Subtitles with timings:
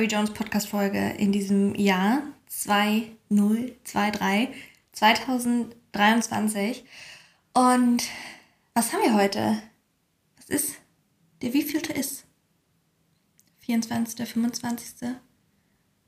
[0.00, 4.48] Carrie Jones Podcast-Folge in diesem Jahr 2023,
[4.92, 6.84] 2023.
[7.52, 8.04] Und
[8.72, 9.60] was haben wir heute?
[10.38, 10.76] Was ist?
[11.42, 12.24] Der wievielte ist?
[13.58, 15.10] 24., 25.?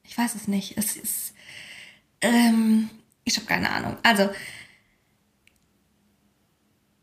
[0.05, 0.79] Ich weiß es nicht.
[0.79, 1.35] Es ist.
[2.23, 2.89] Ähm,
[3.25, 3.99] ich habe keine Ahnung.
[4.03, 4.31] Also,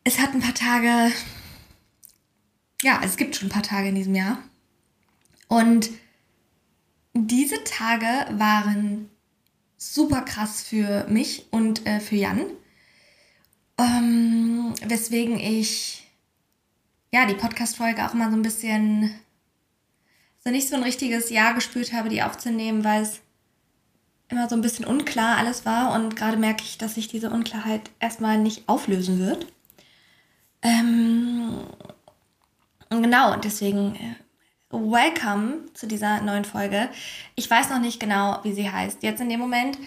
[0.04, 1.14] es hat ein paar Tage.
[2.82, 4.42] Ja, es gibt schon ein paar Tage in diesem Jahr.
[5.50, 5.92] Und
[7.28, 9.10] diese Tage waren
[9.78, 12.42] super krass für mich und äh, für Jan.
[13.78, 16.08] Ähm, weswegen ich
[17.12, 19.12] ja die Podcast-Folge auch mal so ein bisschen
[20.44, 23.22] so nicht so ein richtiges Ja gespürt habe, die aufzunehmen, weil es
[24.30, 27.90] immer so ein bisschen unklar alles war und gerade merke ich, dass sich diese Unklarheit
[28.00, 29.48] erstmal nicht auflösen wird.
[30.62, 31.64] Ähm,
[32.90, 34.16] genau, und deswegen äh,
[34.72, 36.90] welcome zu dieser neuen Folge.
[37.36, 39.02] Ich weiß noch nicht genau, wie sie heißt.
[39.02, 39.80] Jetzt in dem Moment,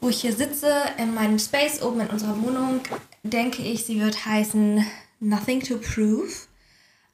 [0.00, 2.80] wo ich hier sitze, in meinem Space oben in unserer Wohnung,
[3.22, 4.86] denke ich, sie wird heißen
[5.18, 6.32] Nothing to Prove.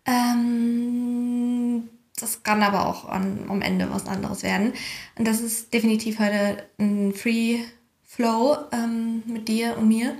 [0.04, 4.74] Ähm, das kann aber auch an, am Ende was anderes werden.
[5.16, 7.60] Und das ist definitiv heute ein Free
[8.04, 10.14] Flow ähm, mit dir und mir.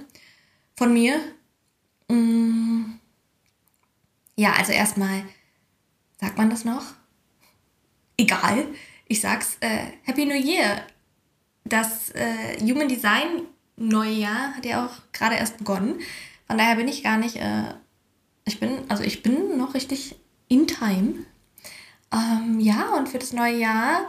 [0.77, 1.21] Von mir.
[2.09, 2.95] Mm.
[4.37, 5.25] Ja, also erstmal
[6.23, 6.85] Sagt man das noch?
[8.17, 8.69] Egal.
[9.09, 9.57] Ich sag's.
[9.59, 10.87] Äh, Happy New Year.
[11.65, 13.43] Das äh, Human Design
[13.77, 15.99] neue Jahr hat ja auch gerade erst begonnen.
[16.47, 17.35] Von daher bin ich gar nicht.
[17.35, 17.75] Äh,
[18.45, 20.15] ich bin, also ich bin noch richtig
[20.47, 21.25] in time.
[22.13, 24.07] Ähm, ja, und für das neue Jahr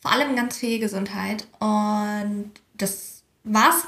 [0.00, 1.46] vor allem ganz viel Gesundheit.
[1.58, 3.84] Und das war's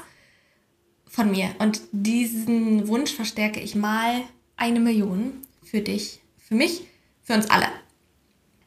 [1.07, 1.49] von mir.
[1.57, 4.21] Und diesen Wunsch verstärke ich mal
[4.55, 6.85] eine Million für dich, für mich
[7.25, 7.67] für uns alle.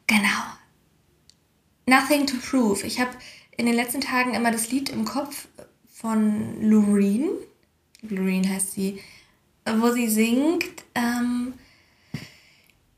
[0.05, 0.43] Genau.
[1.87, 2.85] Nothing to prove.
[2.85, 3.11] Ich habe
[3.57, 5.47] in den letzten Tagen immer das Lied im Kopf
[5.91, 7.29] von Loreen.
[8.01, 9.01] Loreen heißt sie,
[9.65, 10.83] wo sie singt.
[10.93, 11.53] Ähm,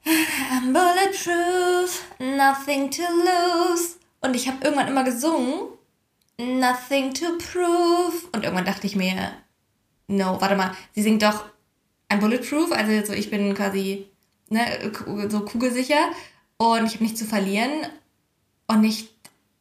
[0.04, 3.96] I'm bulletproof, nothing to lose.
[4.22, 5.70] Und ich habe irgendwann immer gesungen,
[6.38, 8.28] nothing to prove.
[8.32, 9.32] Und irgendwann dachte ich mir,
[10.08, 11.46] no, warte mal, sie singt doch
[12.10, 14.11] I'm bulletproof, also so ich bin quasi
[14.52, 14.92] ne,
[15.30, 16.12] so kugelsicher
[16.58, 17.72] und ich habe nichts zu verlieren
[18.68, 19.14] und nicht,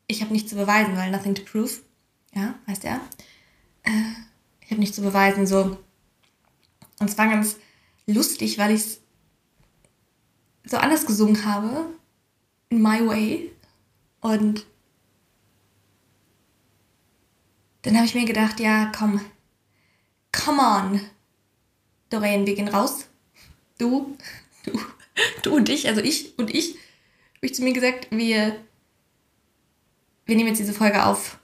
[0.06, 1.80] ich habe nichts zu beweisen, weil nothing to prove,
[2.34, 3.00] ja, weißt ja.
[3.84, 4.12] Äh,
[4.60, 5.78] ich habe nichts zu beweisen, so.
[6.98, 7.56] Und es war ganz
[8.06, 9.00] lustig, weil ich es
[10.64, 11.86] so anders gesungen habe,
[12.68, 13.52] in my way.
[14.20, 14.66] Und
[17.82, 19.20] dann habe ich mir gedacht, ja, komm,
[20.32, 21.00] come on,
[22.10, 23.06] Doreen, wir gehen raus.
[23.78, 24.16] Du,
[24.64, 24.80] du,
[25.42, 26.76] du und ich, also ich und ich,
[27.36, 28.56] habe ich zu mir gesagt, wir,
[30.26, 31.38] wir nehmen jetzt diese Folge auf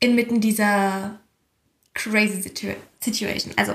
[0.00, 1.20] inmitten dieser
[1.94, 3.52] crazy situ Situation.
[3.56, 3.74] Also,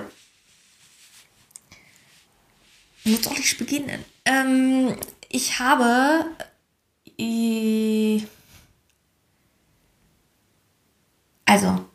[3.03, 4.03] wo soll ich beginnen?
[4.25, 4.95] Ähm,
[5.29, 6.25] ich habe
[7.17, 8.21] äh,
[11.45, 11.85] also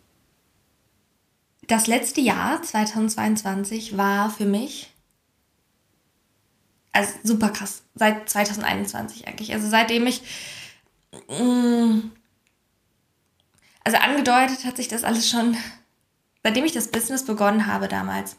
[1.66, 4.90] das letzte Jahr, 2022, war für mich
[6.96, 7.82] also super krass.
[7.94, 9.52] Seit 2021 eigentlich.
[9.52, 10.22] Also seitdem ich.
[11.28, 12.10] Mm,
[13.84, 15.58] also angedeutet hat sich das alles schon,
[16.42, 18.36] seitdem ich das Business begonnen habe damals.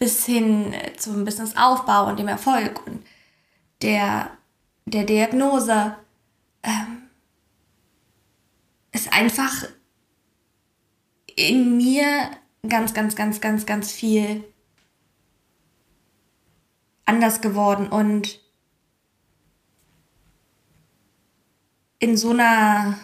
[0.00, 3.06] Bis hin zum Businessaufbau und dem Erfolg und
[3.80, 4.32] der,
[4.84, 5.94] der Diagnose.
[6.64, 7.02] Ähm,
[8.90, 9.64] ist einfach
[11.36, 12.30] in mir
[12.68, 14.44] ganz, ganz, ganz, ganz, ganz viel
[17.04, 18.40] anders geworden und
[21.98, 22.98] in so einer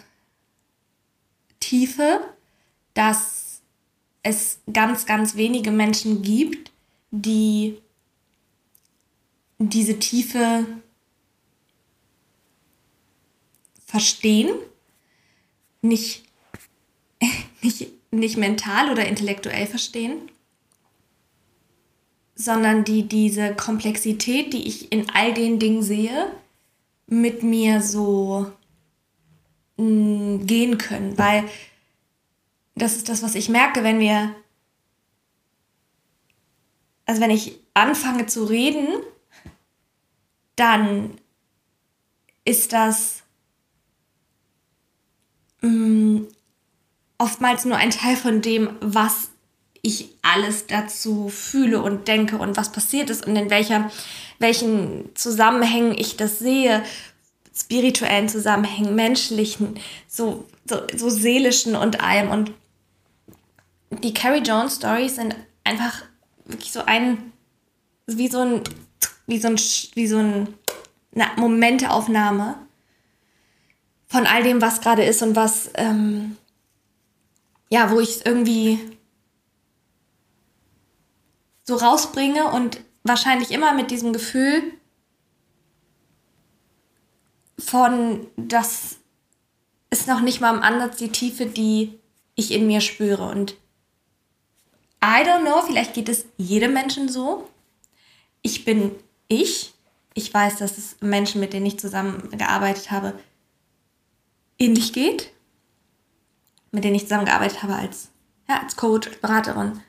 [1.59, 2.21] Tiefe,
[2.93, 3.61] dass
[4.23, 6.71] es ganz, ganz wenige Menschen gibt,
[7.11, 7.81] die
[9.57, 10.65] diese Tiefe
[13.85, 14.55] verstehen,
[15.81, 16.23] nicht,
[17.61, 20.29] nicht nicht mental oder intellektuell verstehen,
[22.35, 26.31] sondern die diese Komplexität, die ich in all den Dingen sehe,
[27.07, 28.51] mit mir so
[29.77, 31.17] mm, gehen können.
[31.17, 31.45] Weil
[32.75, 34.35] das ist das, was ich merke, wenn wir,
[37.05, 38.87] also wenn ich anfange zu reden,
[40.55, 41.17] dann
[42.43, 43.23] ist das
[45.61, 46.23] mm,
[47.21, 49.29] oftmals nur ein Teil von dem, was
[49.83, 53.91] ich alles dazu fühle und denke und was passiert ist und in welcher,
[54.39, 56.83] welchen Zusammenhängen ich das sehe,
[57.55, 62.29] spirituellen Zusammenhängen, menschlichen, so, so, so seelischen und allem.
[62.31, 62.51] Und
[63.91, 66.01] die Carrie Jones Stories sind einfach
[66.45, 67.31] wirklich so ein,
[68.07, 68.61] wie so ein,
[69.27, 69.59] wie so ein,
[69.95, 70.47] wie so ein,
[71.13, 72.55] eine Momentaufnahme
[74.07, 76.37] von all dem, was gerade ist und was, ähm,
[77.71, 78.79] ja, wo ich irgendwie
[81.63, 84.61] so rausbringe und wahrscheinlich immer mit diesem Gefühl
[87.57, 88.97] von, das
[89.89, 91.97] ist noch nicht mal im Ansatz die Tiefe, die
[92.35, 93.29] ich in mir spüre.
[93.29, 93.55] Und
[95.03, 97.49] I don't know, vielleicht geht es jedem Menschen so.
[98.41, 98.91] Ich bin
[99.27, 99.73] ich.
[100.13, 103.17] Ich weiß, dass es Menschen, mit denen ich zusammengearbeitet habe,
[104.59, 105.31] ähnlich geht.
[106.71, 108.09] Mit denen ich zusammengearbeitet habe als,
[108.47, 109.81] ja, als Coach, als Beraterin.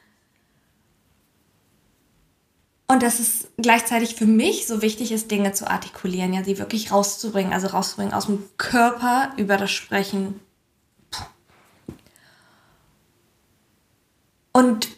[2.88, 6.92] Und dass es gleichzeitig für mich so wichtig ist, Dinge zu artikulieren, ja, sie wirklich
[6.92, 10.40] rauszubringen, also rauszubringen aus dem Körper über das Sprechen.
[14.52, 14.88] Und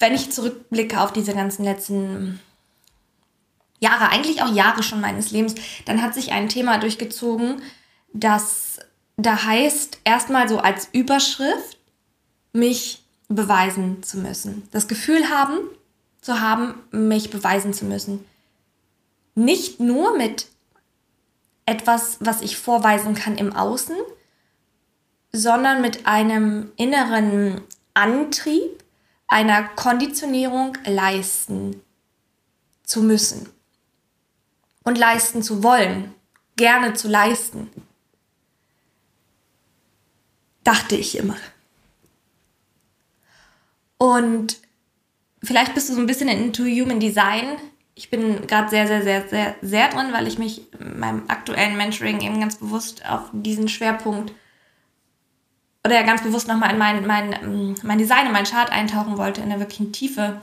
[0.00, 2.40] wenn ich zurückblicke auf diese ganzen letzten
[3.78, 5.54] Jahre, eigentlich auch Jahre schon meines Lebens,
[5.84, 7.62] dann hat sich ein Thema durchgezogen,
[8.12, 8.78] das
[9.16, 11.78] da heißt, erstmal so als Überschrift,
[12.52, 14.68] mich beweisen zu müssen.
[14.70, 15.58] Das Gefühl haben,
[16.20, 18.24] zu haben, mich beweisen zu müssen.
[19.34, 20.48] Nicht nur mit
[21.66, 23.96] etwas, was ich vorweisen kann im Außen,
[25.32, 27.60] sondern mit einem inneren
[27.94, 28.84] Antrieb,
[29.28, 31.82] einer Konditionierung leisten
[32.84, 33.48] zu müssen
[34.84, 36.14] und leisten zu wollen,
[36.54, 37.70] gerne zu leisten.
[40.66, 41.36] Dachte ich immer.
[43.98, 44.58] Und
[45.40, 47.56] vielleicht bist du so ein bisschen into Human Design.
[47.94, 51.76] Ich bin gerade sehr, sehr, sehr, sehr, sehr drin, weil ich mich in meinem aktuellen
[51.76, 54.32] Mentoring eben ganz bewusst auf diesen Schwerpunkt
[55.84, 59.42] oder ja ganz bewusst nochmal in mein, mein, mein Design, in meinen Chart eintauchen wollte,
[59.42, 60.42] in der wirklichen Tiefe.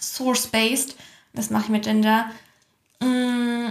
[0.00, 0.96] Source-based.
[1.34, 2.32] Das mache ich mit Ginger.
[3.00, 3.68] Mm,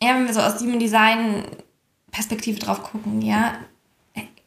[0.00, 1.44] ja, wenn wir so aus Human Design
[2.10, 3.58] Perspektive drauf gucken, ja,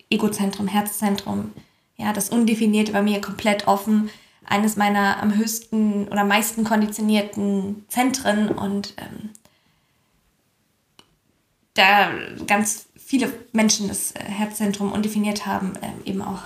[0.10, 1.54] Egozentrum, Herzzentrum,
[1.98, 4.10] ja, das Undefinierte bei mir komplett offen
[4.46, 9.30] eines meiner am höchsten oder meisten konditionierten Zentren und ähm,
[11.76, 12.12] da
[12.48, 16.44] ganz viele Menschen das äh, Herzzentrum undefiniert haben, ähm, eben auch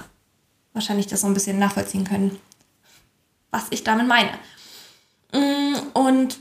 [0.74, 2.40] wahrscheinlich das so ein bisschen nachvollziehen können,
[3.52, 4.32] was ich damit meine.
[5.34, 6.40] Mm, und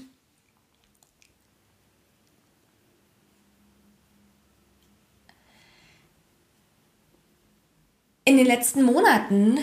[8.32, 9.58] in den letzten Monaten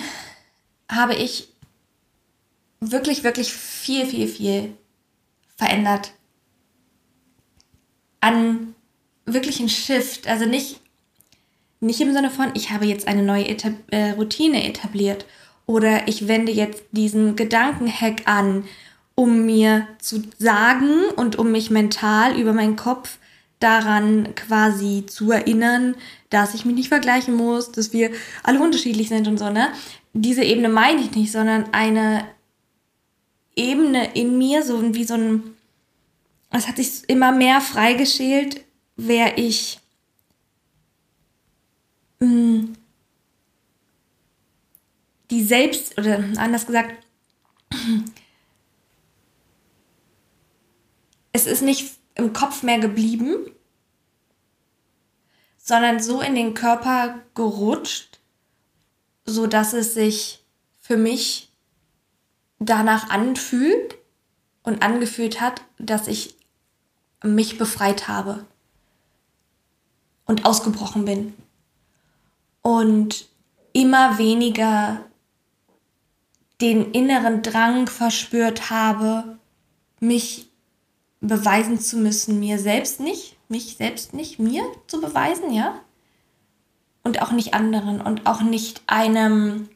[0.92, 1.48] habe ich
[2.80, 4.77] wirklich, wirklich viel, viel, viel
[5.57, 6.12] verändert.
[8.21, 8.75] An
[9.25, 10.27] wirklichen Shift.
[10.27, 10.81] Also nicht,
[11.80, 15.26] nicht im Sinne von, ich habe jetzt eine neue Etab äh, Routine etabliert
[15.66, 18.66] oder ich wende jetzt diesen Gedankenhack an,
[19.16, 23.18] um mir zu sagen und um mich mental über meinen Kopf
[23.59, 25.95] daran quasi zu erinnern,
[26.30, 28.11] dass ich mich nicht vergleichen muss, dass wir
[28.44, 29.71] alle unterschiedlich sind und so, ne?
[30.13, 32.25] Diese Ebene meine ich nicht, sondern eine
[33.56, 35.56] Ebene in mir, so wie so ein,
[36.51, 39.80] es hat sich immer mehr freigeschält, wer ich
[42.19, 42.75] mh, mm,
[45.30, 46.95] die selbst, oder anders gesagt,
[51.33, 53.52] es ist nicht im Kopf mehr geblieben,
[55.57, 58.19] sondern so in den Körper gerutscht,
[59.26, 60.44] so dass es sich
[60.80, 61.52] für mich
[62.59, 63.97] danach anfühlt
[64.64, 66.35] und angefühlt hat, dass ich
[67.23, 68.45] mich befreit habe
[70.26, 71.33] und ausgebrochen bin.
[72.61, 73.28] Und
[73.73, 75.06] immer weniger
[76.61, 79.40] den inneren Drang verspürt habe,
[79.99, 80.48] mich
[81.21, 85.80] beweisen zu müssen, mir selbst nicht, mich selbst nicht, mir zu beweisen, ja?
[87.04, 89.69] Und auch nicht anderen und auch nicht einem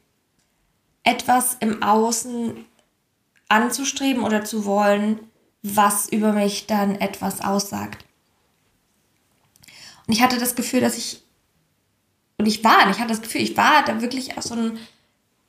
[1.04, 2.66] etwas im Außen
[3.50, 5.20] anzustreben oder zu wollen,
[5.62, 8.06] was über mich dann etwas aussagt.
[10.06, 11.24] Und ich hatte das Gefühl, dass ich,
[12.38, 14.78] und ich war, ich hatte das Gefühl, ich war da wirklich auf so einem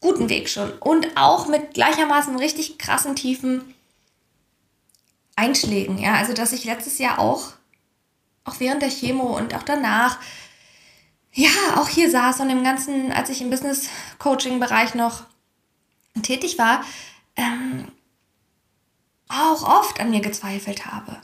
[0.00, 0.70] guten Weg schon.
[0.78, 3.73] Und auch mit gleichermaßen richtig krassen, tiefen
[5.36, 5.98] Einschlägen.
[5.98, 7.52] Ja, also dass ich letztes Jahr auch,
[8.44, 10.18] auch während der Chemo und auch danach,
[11.32, 15.24] ja, auch hier saß und im ganzen, als ich im Business-Coaching-Bereich noch
[16.22, 16.84] tätig war,
[17.34, 17.88] ähm,
[19.28, 21.20] auch oft an mir gezweifelt habe.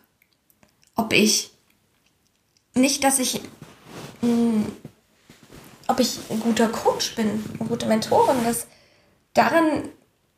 [0.97, 1.52] Ob ich
[2.75, 3.40] nicht, dass ich,
[4.23, 4.73] mh, hm,
[5.87, 8.67] ob ich ein guter Coach bin, eine gute Mentorin, das
[9.35, 9.88] daran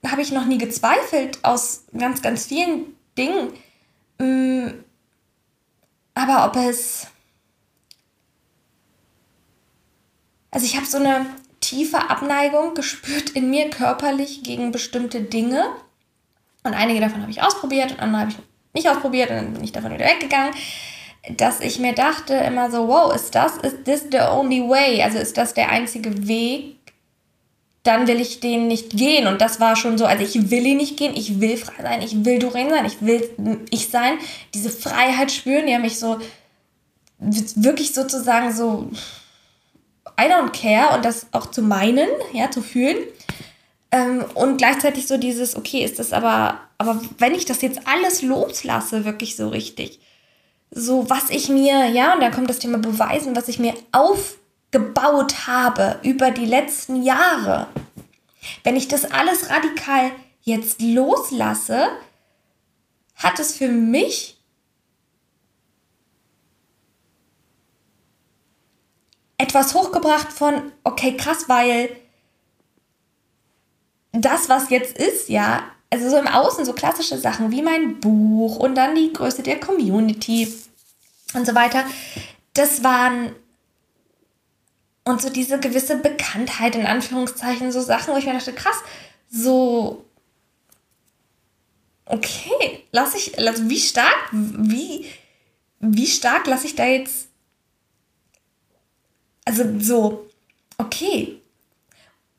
[0.07, 3.53] habe ich noch nie gezweifelt aus ganz, ganz vielen Dingen.
[4.19, 4.85] Hm,
[6.15, 7.07] aber ob es.
[10.51, 11.27] Also ich habe so eine
[11.61, 15.65] tiefe Abneigung gespürt in mir körperlich gegen bestimmte Dinge.
[16.65, 18.39] Und einige davon habe ich ausprobiert und andere habe ich
[18.75, 20.55] nicht ausprobiert und dann bin ich davon wieder weggegangen.
[21.37, 25.03] Dass ich mir dachte immer so, wow, ist das, ist this the only way?
[25.03, 26.82] Also ist das der einzige Weg?
[27.83, 29.27] Dann will ich den nicht gehen.
[29.27, 32.03] Und das war schon so, also ich will ihn nicht gehen, ich will frei sein,
[32.03, 34.19] ich will Doreen sein, ich will ich sein.
[34.55, 36.19] Diese Freiheit spüren, die haben mich so
[37.19, 38.91] wirklich sozusagen so
[40.21, 42.99] I don't care und das auch zu meinen, ja, zu fühlen.
[43.91, 48.23] Ähm, und gleichzeitig so dieses, okay, ist das aber, aber wenn ich das jetzt alles
[48.23, 50.01] loslasse, wirklich so richtig,
[50.71, 53.75] so was ich mir, ja, und da kommt das Thema Beweisen, was ich mir
[54.73, 57.69] aufgebaut habe über die letzten Jahre,
[58.65, 60.11] wenn ich das alles radikal
[60.43, 61.89] jetzt loslasse,
[63.15, 64.39] hat es für mich
[69.39, 71.95] etwas hochgebracht von, okay, krass, weil
[74.13, 78.57] das, was jetzt ist, ja, also so im Außen so klassische Sachen wie mein Buch
[78.57, 80.53] und dann die Größe der Community
[81.35, 81.85] und so weiter,
[82.55, 83.33] das waren
[85.05, 88.77] und so diese gewisse Bekanntheit in Anführungszeichen, so Sachen, wo ich mir dachte, krass,
[89.31, 90.05] so
[92.07, 95.07] okay, lass ich, also wie stark, wie,
[95.81, 97.29] wie stark lasse ich da jetzt,
[99.45, 100.29] also so,
[100.79, 101.41] okay.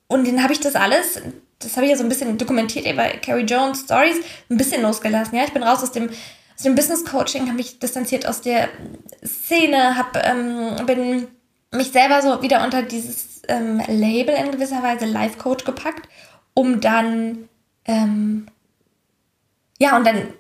[0.08, 1.20] Und dann habe ich das alles
[1.64, 4.18] das habe ich ja so ein bisschen dokumentiert bei Carrie Jones Stories,
[4.50, 5.36] ein bisschen losgelassen.
[5.38, 8.70] Ja, ich bin raus aus dem, aus dem Business Coaching, habe mich distanziert aus der
[9.26, 11.28] Szene, habe ähm, bin
[11.74, 16.08] mich selber so wieder unter dieses ähm, Label in gewisser Weise Life Coach gepackt,
[16.54, 17.50] um dann
[17.86, 18.48] ähm,
[19.80, 20.34] ja und dann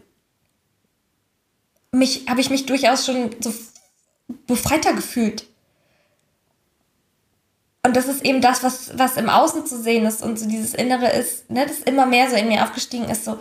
[1.92, 3.54] mich habe ich mich durchaus schon so
[4.48, 5.46] befreiter gefühlt
[7.86, 10.74] und das ist eben das, was, was im Außen zu sehen ist und so dieses
[10.74, 13.38] Innere ist, ne, das immer mehr so in mir aufgestiegen ist, so,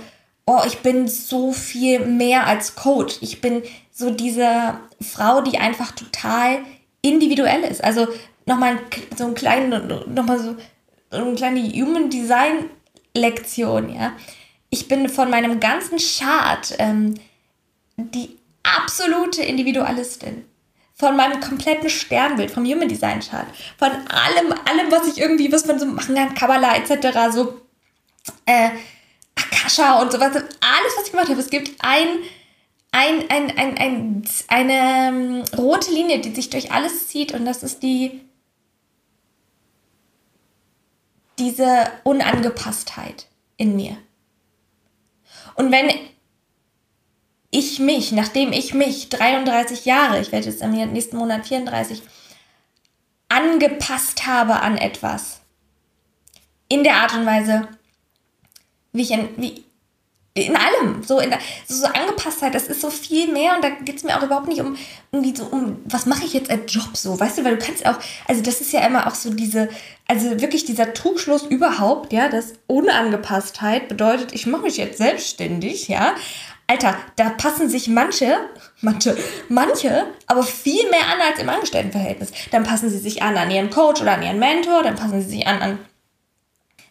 [0.47, 3.19] oh, ich bin so viel mehr als Coach.
[3.21, 6.59] Ich bin so diese Frau, die einfach total
[7.03, 7.83] individuell ist.
[7.85, 8.09] Also
[8.47, 8.79] nochmal
[9.17, 10.57] so ein kleinen, nochmal so
[11.11, 12.71] eine kleine Human Design
[13.15, 14.15] Lektion, ja.
[14.71, 17.15] Ich bin von meinem ganzen Chart ähm,
[17.97, 20.47] die absolute Individualistin
[20.95, 25.67] von meinem kompletten Sternbild, vom Human Design Chart, von allem, allem, was ich irgendwie, was
[25.67, 27.61] man so machen kann, Kabbalah etc., so
[28.47, 28.71] äh,
[29.35, 31.41] Akasha und sowas, alles, was ich gemacht habe.
[31.41, 32.07] Es gibt ein,
[32.93, 37.63] ein, ein, ein, ein, eine ähm, rote Linie, die sich durch alles zieht und das
[37.63, 38.21] ist die
[41.39, 43.97] diese Unangepasstheit in mir.
[45.55, 45.91] Und wenn
[47.51, 52.03] ich mich, nachdem ich mich 33 Jahre, ich werde jetzt im nächsten Monat 34,
[53.29, 55.41] angepasst habe an etwas.
[56.69, 57.69] In der Art und Weise,
[58.93, 59.65] wie ich wie,
[60.35, 63.97] in allem, so, in der, so, Angepasstheit, das ist so viel mehr und da geht
[63.97, 64.77] es mir auch überhaupt nicht um,
[65.13, 67.85] irgendwie so um, was mache ich jetzt als Job so, weißt du, weil du kannst
[67.85, 69.69] auch, also das ist ja immer auch so diese,
[70.09, 76.15] also wirklich dieser Trugschluss überhaupt, ja, dass Unangepasstheit bedeutet, ich mache mich jetzt selbstständig, ja,
[76.67, 78.35] Alter, da passen sich manche,
[78.81, 79.15] manche,
[79.51, 82.31] manche, aber viel mehr an als im Angestelltenverhältnis.
[82.51, 85.29] Dann passen sie sich an an ihren Coach oder an ihren Mentor, dann passen sie
[85.29, 85.79] sich an an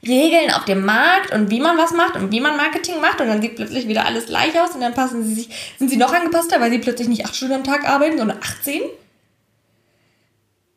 [0.05, 3.27] Regeln auf dem Markt und wie man was macht und wie man Marketing macht und
[3.27, 6.11] dann sieht plötzlich wieder alles gleich aus und dann passen sie sich, sind sie noch
[6.11, 8.81] angepasster, weil sie plötzlich nicht acht Stunden am Tag arbeiten, sondern 18.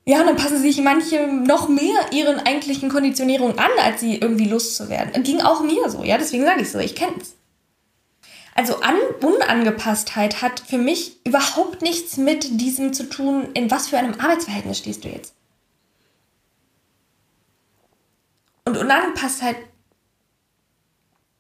[0.07, 4.49] Ja, und dann passen sich manche noch mehr ihren eigentlichen Konditionierungen an, als sie irgendwie
[4.49, 5.23] Lust zu werden.
[5.23, 7.37] Ging auch mir so, ja, deswegen sage ich so, ich kenne es.
[8.55, 13.99] Also An Unangepasstheit hat für mich überhaupt nichts mit diesem zu tun, in was für
[13.99, 15.35] einem Arbeitsverhältnis stehst du jetzt.
[18.65, 19.57] Und Unangepasstheit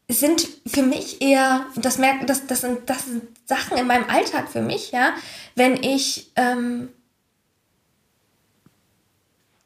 [0.08, 4.50] sind für mich eher, das, merken, das, das, sind, das sind Sachen in meinem Alltag
[4.50, 5.14] für mich, ja,
[5.54, 6.90] wenn ich, ähm,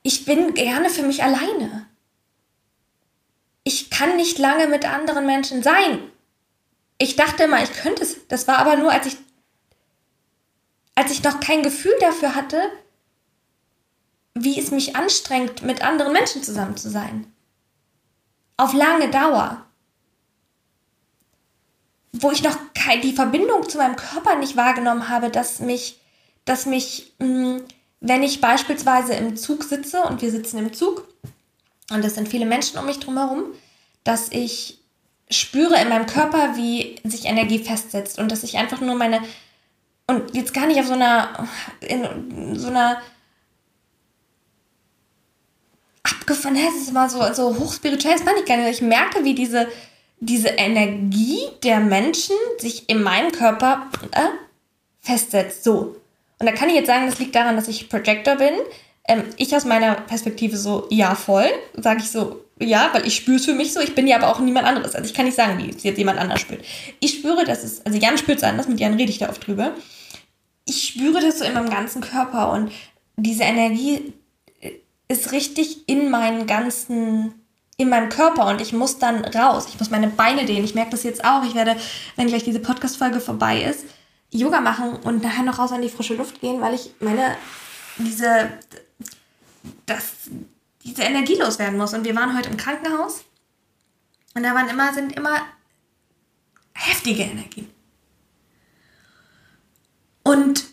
[0.03, 1.87] ich bin gerne für mich alleine.
[3.65, 6.01] Ich kann nicht lange mit anderen Menschen sein,
[6.99, 8.27] ich dachte immer, ich könnte es.
[8.27, 9.17] Das war aber nur, als ich,
[10.97, 12.61] als ich noch kein Gefühl dafür hatte,
[14.35, 17.33] wie es mich anstrengt, mit anderen Menschen zusammen zu sein.
[18.59, 19.65] Auf lange Dauer,
[22.13, 22.57] wo ich noch
[23.03, 26.01] die Verbindung zu meinem Körper nicht wahrgenommen habe, dass mich,
[26.45, 27.59] dass mich, mm,
[28.01, 31.07] wenn ich beispielsweise im Zug sitze und wir sitzen im Zug
[31.91, 33.45] und es sind viele Menschen um mich drumherum,
[34.05, 34.81] dass ich
[35.31, 39.23] spüre in meinem Körper, wie sich Energie festsetzt und dass ich einfach nur meine
[40.07, 41.47] und jetzt gar nicht auf so einer
[41.81, 43.01] in so einer
[46.13, 48.71] abgefahren, es ist immer so, so hochspirituell, das meine ich gar nicht.
[48.71, 49.69] Ich merke, wie diese,
[50.21, 54.21] diese Energie der Menschen sich in meinem Körper äh,
[55.01, 55.65] festsetzt.
[55.65, 55.97] So.
[56.39, 58.55] Und da kann ich jetzt sagen, das liegt daran, dass ich Projector bin.
[59.07, 61.49] Ähm, ich aus meiner Perspektive so, ja, voll.
[61.75, 63.81] Sage ich so, ja, weil ich spüre es für mich so.
[63.81, 64.95] Ich bin ja aber auch niemand anderes.
[64.95, 66.65] Also ich kann nicht sagen, wie es jetzt jemand anders spürt.
[67.01, 69.47] Ich spüre, dass es, also Jan spürt es anders, mit Jan rede ich da oft
[69.47, 69.73] drüber.
[70.65, 72.71] Ich spüre das so in meinem ganzen Körper und
[73.17, 74.13] diese Energie
[75.09, 77.35] ist richtig in meinen ganzen,
[77.77, 79.67] in meinem Körper und ich muss dann raus.
[79.69, 80.65] Ich muss meine Beine dehnen.
[80.65, 81.43] Ich merke das jetzt auch.
[81.45, 81.77] Ich werde,
[82.17, 83.85] wenn gleich diese Podcast-Folge vorbei ist,
[84.31, 87.37] Yoga machen und nachher noch raus an die frische Luft gehen, weil ich meine,
[87.97, 88.51] diese,
[89.87, 90.13] das,
[90.85, 91.95] diese Energie loswerden muss.
[91.95, 93.25] Und wir waren heute im Krankenhaus
[94.35, 95.41] und da waren immer, sind immer
[96.75, 97.71] heftige Energien.
[100.23, 100.65] Und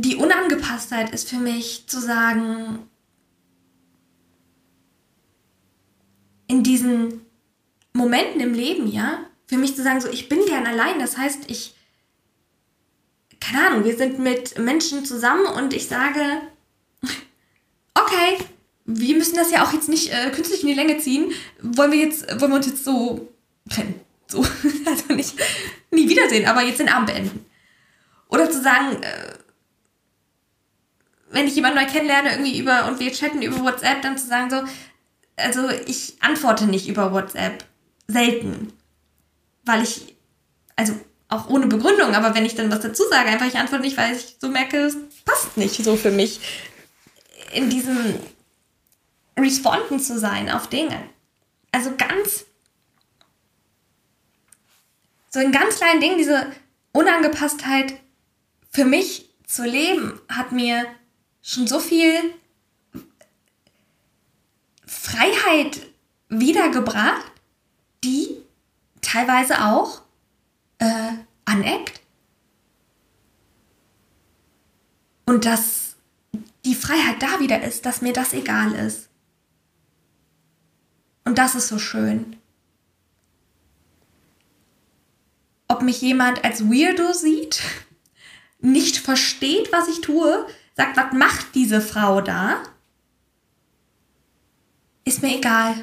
[0.00, 2.78] die Unangepasstheit ist für mich zu sagen,
[6.46, 7.20] in diesen
[7.92, 11.42] Momenten im Leben, ja, für mich zu sagen, so, ich bin gern allein, das heißt,
[11.48, 11.74] ich,
[13.40, 16.20] keine Ahnung, wir sind mit Menschen zusammen und ich sage,
[17.94, 18.38] okay,
[18.86, 21.98] wir müssen das ja auch jetzt nicht äh, künstlich in die Länge ziehen, wollen wir
[21.98, 23.28] jetzt, wollen wir uns jetzt so
[23.68, 24.38] trennen, so,
[24.86, 25.34] also nicht,
[25.90, 27.44] nie wiedersehen, aber jetzt den Abend beenden.
[28.28, 29.39] Oder zu sagen, äh,
[31.30, 34.50] wenn ich jemanden neu kennenlerne, irgendwie über und wir chatten über WhatsApp, dann zu sagen
[34.50, 34.62] so,
[35.36, 37.64] also ich antworte nicht über WhatsApp.
[38.08, 38.72] Selten.
[39.64, 40.16] Weil ich,
[40.74, 40.94] also
[41.28, 44.16] auch ohne Begründung, aber wenn ich dann was dazu sage, einfach ich antworte nicht, weil
[44.16, 46.40] ich so merke, es passt nicht so für mich,
[47.52, 48.16] in diesem
[49.38, 51.00] Responden zu sein auf Dinge.
[51.70, 52.46] Also ganz,
[55.28, 56.50] so in ganz kleinen Dingen, diese
[56.92, 57.94] Unangepasstheit
[58.70, 60.86] für mich zu leben, hat mir
[61.42, 62.34] schon so viel
[64.86, 65.80] Freiheit
[66.28, 67.30] wiedergebracht,
[68.04, 68.36] die
[69.00, 70.02] teilweise auch
[70.78, 71.12] äh,
[71.44, 72.00] aneckt.
[75.26, 75.96] Und dass
[76.64, 79.08] die Freiheit da wieder ist, dass mir das egal ist.
[81.24, 82.36] Und das ist so schön.
[85.68, 87.62] Ob mich jemand als Weirdo sieht,
[88.58, 90.46] nicht versteht, was ich tue,
[90.80, 92.62] sagt, was macht diese Frau da?
[95.04, 95.74] Ist mir egal.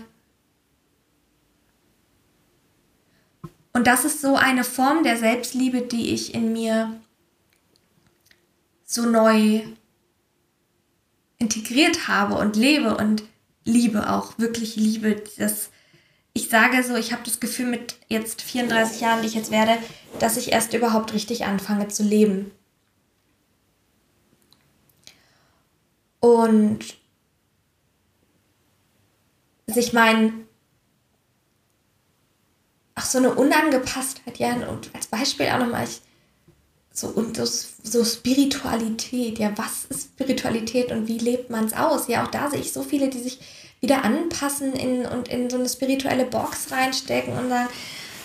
[3.74, 7.00] Und das ist so eine Form der Selbstliebe, die ich in mir
[8.86, 9.62] so neu
[11.38, 13.24] integriert habe und lebe und
[13.66, 15.22] liebe auch, wirklich liebe.
[15.38, 15.70] Das,
[16.34, 19.78] ich sage so, ich habe das Gefühl mit jetzt 34 Jahren, die ich jetzt werde,
[20.20, 22.52] dass ich erst überhaupt richtig anfange zu leben.
[26.20, 26.80] Und
[29.68, 30.46] sich mein
[32.96, 36.02] ach so eine Unangepasstheit ja und als Beispiel auch nochmal ich
[36.92, 42.08] so und das, so Spiritualität ja was ist Spiritualität und wie lebt man es aus?
[42.08, 43.40] Ja auch da sehe ich so viele die sich
[43.82, 47.70] wieder anpassen in, und in so eine spirituelle Box reinstecken und sagen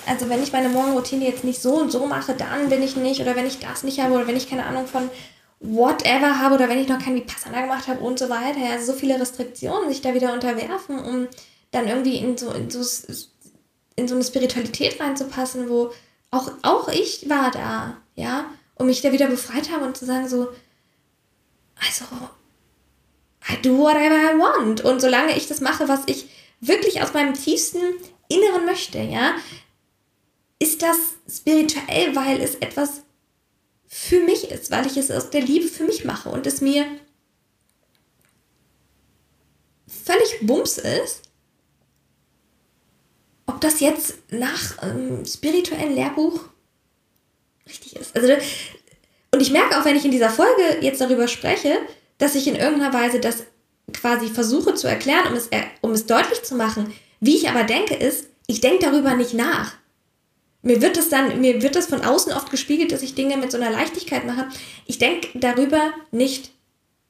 [0.07, 3.21] also wenn ich meine Morgenroutine jetzt nicht so und so mache, dann bin ich nicht
[3.21, 5.11] oder wenn ich das nicht habe oder wenn ich keine Ahnung von
[5.63, 8.61] whatever habe oder wenn ich noch kein Vipassana gemacht habe und so weiter.
[8.71, 11.29] Also so viele Restriktionen sich da wieder unterwerfen, um
[11.71, 12.81] dann irgendwie in so, in so,
[13.97, 15.93] in so eine Spiritualität reinzupassen, wo
[16.31, 20.29] auch, auch ich war da, ja, und mich da wieder befreit habe und zu sagen
[20.29, 20.49] so,
[21.77, 22.05] also,
[23.49, 24.83] I do whatever I want.
[24.83, 26.29] Und solange ich das mache, was ich
[26.61, 27.81] wirklich aus meinem tiefsten
[28.29, 29.35] Inneren möchte, ja,
[30.59, 30.97] ist das
[31.29, 33.03] spirituell, weil es etwas
[33.95, 36.87] für mich ist, weil ich es aus der Liebe für mich mache und es mir
[39.87, 41.21] völlig bums ist,
[43.45, 46.41] ob das jetzt nach ähm, spirituellen Lehrbuch
[47.69, 48.17] richtig ist.
[48.17, 48.33] Also,
[49.31, 51.77] und ich merke auch, wenn ich in dieser Folge jetzt darüber spreche,
[52.17, 53.45] dass ich in irgendeiner Weise das
[53.93, 55.51] quasi versuche zu erklären, um es,
[55.83, 56.95] um es deutlich zu machen.
[57.21, 59.75] Wie ich aber denke, ist, ich denke darüber nicht nach
[60.63, 63.51] mir wird es dann, mir wird das von außen oft gespiegelt, dass ich Dinge mit
[63.51, 64.49] so einer Leichtigkeit mache.
[64.87, 66.53] Ich denke darüber nicht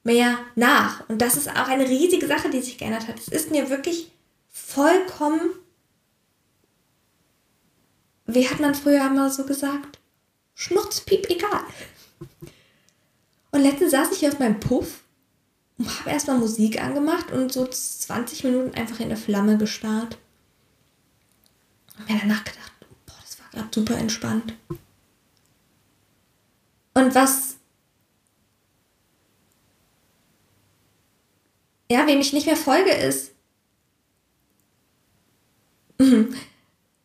[0.05, 1.09] mehr nach.
[1.09, 3.19] Und das ist auch eine riesige Sache, die sich geändert hat.
[3.19, 4.11] Es ist mir wirklich
[4.49, 5.51] vollkommen,
[8.27, 9.99] wie hat man früher immer so gesagt?
[10.55, 11.61] Schnurzpiep egal.
[13.51, 15.03] Und letztens saß ich hier auf meinem Puff
[15.77, 20.17] und habe erstmal Musik angemacht und so 20 Minuten einfach in der Flamme gestarrt.
[21.99, 22.73] Und mir danach gedacht,
[23.53, 24.55] gerade super entspannt.
[26.95, 27.57] Und was,
[31.91, 33.33] ja, wem ich nicht mehr folge, ist,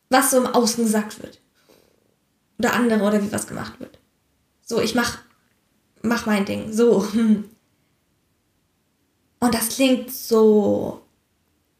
[0.10, 1.40] was so im Außen gesagt wird.
[2.60, 4.00] Oder andere oder wie was gemacht wird.
[4.66, 5.20] So, ich mach,
[6.02, 6.74] mach mein Ding.
[6.74, 7.08] So.
[9.40, 11.06] Und das klingt so,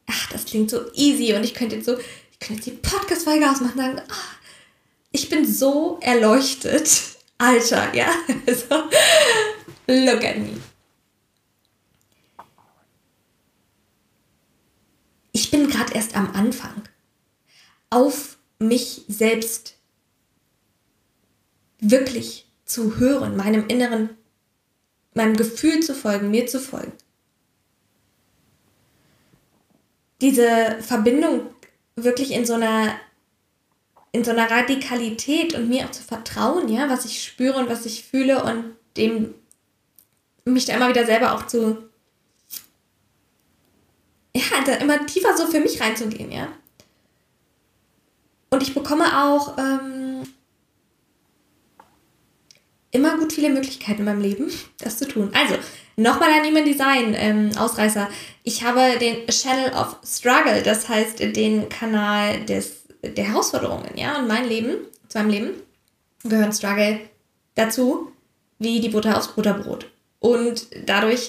[0.06, 3.50] ach, das klingt so easy und ich könnte jetzt so, ich könnte jetzt die Podcast-Folge
[3.50, 4.37] ausmachen und sagen, ach,
[5.18, 7.16] ich bin so erleuchtet.
[7.38, 8.06] Alter, ja.
[8.46, 8.76] so,
[9.86, 10.60] look at me.
[15.32, 16.82] Ich bin gerade erst am Anfang.
[17.90, 19.76] Auf mich selbst
[21.80, 24.10] wirklich zu hören, meinem inneren,
[25.14, 26.92] meinem Gefühl zu folgen, mir zu folgen.
[30.20, 31.54] Diese Verbindung
[31.96, 33.00] wirklich in so einer
[34.12, 37.86] in so einer Radikalität und mir auch zu vertrauen, ja, was ich spüre und was
[37.86, 39.34] ich fühle und dem
[40.44, 41.88] mich da immer wieder selber auch zu
[44.34, 46.48] ja, da immer tiefer so für mich reinzugehen, ja.
[48.50, 50.22] Und ich bekomme auch ähm,
[52.90, 55.30] immer gut viele Möglichkeiten in meinem Leben, das zu tun.
[55.34, 55.56] Also,
[55.96, 58.08] nochmal an Human Design ähm, Ausreißer.
[58.44, 64.18] Ich habe den Channel of Struggle, das heißt den Kanal des, der Herausforderungen, ja.
[64.18, 64.76] Und mein Leben,
[65.08, 65.50] zu meinem Leben,
[66.24, 67.00] gehört Struggle
[67.54, 68.12] dazu,
[68.58, 69.86] wie die Butter aufs Butterbrot.
[70.20, 71.28] Und dadurch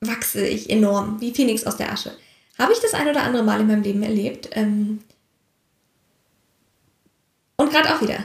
[0.00, 2.12] wachse ich enorm, wie Phoenix aus der Asche.
[2.58, 4.50] Habe ich das ein oder andere Mal in meinem Leben erlebt.
[4.52, 5.00] Ähm
[7.56, 8.24] und gerade auch wieder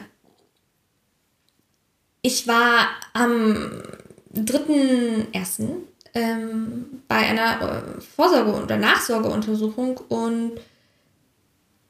[2.23, 3.83] ich war am
[4.33, 5.67] 3.1.
[6.15, 7.61] Ähm, bei einer
[7.97, 10.53] äh, Vorsorge- oder Nachsorgeuntersuchung und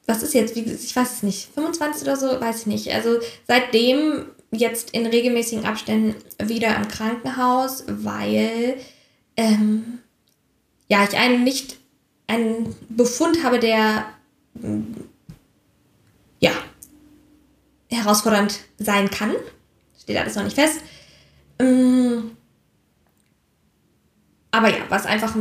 [0.06, 2.92] was ist jetzt, ich weiß es nicht, 25 oder so, weiß ich nicht.
[2.92, 8.78] Also seitdem jetzt in regelmäßigen Abständen wieder im Krankenhaus, weil
[9.38, 10.00] ähm,
[10.88, 11.78] ja, ich einen nicht
[12.28, 14.06] einen Befund habe, der
[16.40, 16.52] ja
[17.90, 19.34] herausfordernd sein kann.
[20.00, 20.82] Steht alles noch nicht fest.
[21.60, 22.36] Ähm,
[24.52, 25.36] aber ja, was einfach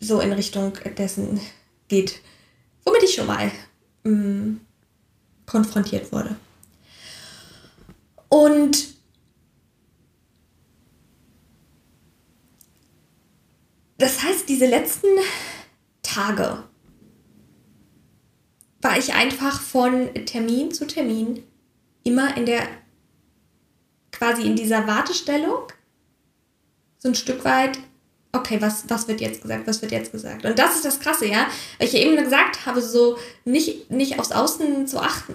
[0.00, 1.40] so in Richtung dessen
[1.88, 2.20] geht,
[2.88, 3.50] womit ich schon mal
[4.04, 4.60] ähm,
[5.46, 6.36] konfrontiert wurde.
[8.28, 8.94] Und
[13.98, 15.08] das heißt, diese letzten
[16.02, 16.64] Tage
[18.80, 21.42] war ich einfach von Termin zu Termin
[22.04, 22.66] immer in der
[24.12, 25.72] quasi in dieser Wartestellung
[26.98, 27.78] so ein Stück weit,
[28.32, 30.44] okay, was, was wird jetzt gesagt, was wird jetzt gesagt?
[30.44, 31.46] Und das ist das Krasse, ja,
[31.78, 35.34] weil ich ja eben gesagt habe, so nicht, nicht aufs Außen zu achten.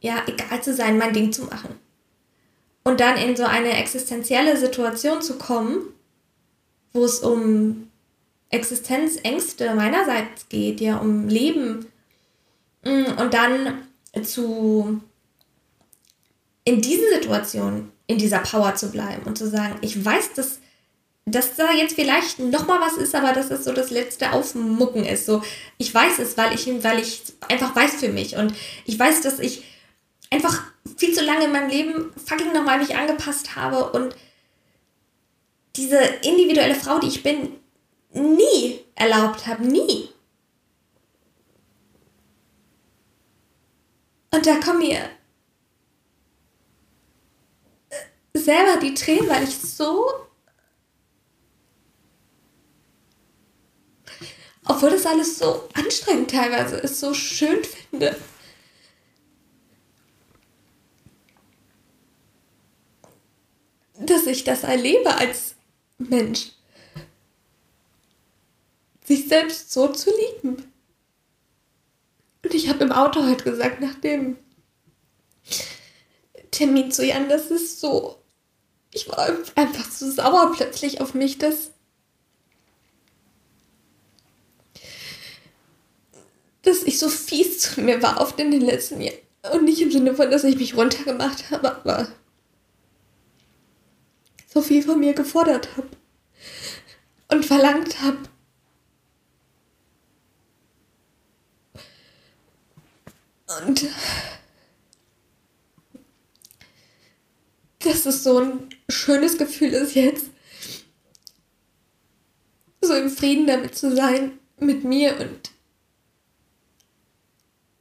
[0.00, 1.76] Ja, egal zu sein, mein Ding zu machen.
[2.84, 5.78] Und dann in so eine existenzielle Situation zu kommen,
[6.92, 7.88] wo es um
[8.50, 11.86] Existenzängste meinerseits geht, ja, um Leben.
[12.84, 13.88] Mm, und dann
[14.22, 15.00] zu
[16.64, 20.60] in diesen Situationen in dieser Power zu bleiben und zu sagen, ich weiß, dass,
[21.26, 25.26] dass da jetzt vielleicht nochmal was ist, aber dass es so das letzte Aufmucken ist.
[25.26, 25.42] So,
[25.78, 28.36] ich weiß es, weil ich, weil ich einfach weiß für mich.
[28.36, 29.64] Und ich weiß, dass ich
[30.30, 30.62] einfach
[30.96, 34.14] viel zu lange in meinem Leben fucking nochmal mich angepasst habe und
[35.76, 37.56] diese individuelle Frau, die ich bin,
[38.12, 39.64] nie erlaubt habe.
[39.64, 40.10] Nie.
[44.30, 45.08] Und da kommen mir
[48.34, 50.23] selber die Tränen, weil ich so.
[54.66, 58.16] Obwohl das alles so anstrengend teilweise ist, so schön finde.
[63.98, 65.54] Dass ich das erlebe als
[65.98, 66.52] Mensch.
[69.04, 70.72] Sich selbst so zu lieben.
[72.42, 74.38] Und ich habe im Auto heute gesagt, nach dem
[76.50, 78.24] Termin zu Jan, das ist so
[78.94, 81.72] ich war einfach so sauer plötzlich auf mich, dass.
[86.64, 89.18] dass ich so fies zu mir war oft in den letzten Jahren.
[89.52, 92.08] Und nicht im Sinne von, dass ich mich runtergemacht habe, aber
[94.52, 95.88] so viel von mir gefordert habe
[97.28, 98.18] und verlangt habe.
[103.66, 103.86] Und
[107.80, 110.26] dass es so ein schönes Gefühl ist jetzt,
[112.80, 115.53] so im Frieden damit zu sein, mit mir und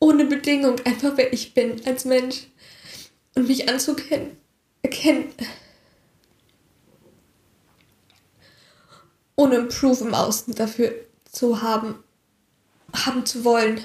[0.04, 2.48] ohne Bedingung einfach wer ich bin als Mensch
[3.36, 4.36] und mich anzukennen,
[4.82, 5.34] erkennen.
[9.38, 10.94] Ohne ein Proof im Außen dafür
[11.32, 12.04] zu haben,
[12.94, 13.82] haben zu wollen.